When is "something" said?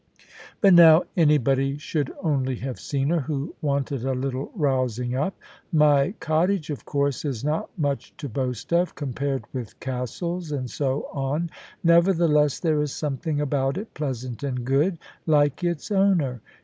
12.91-13.39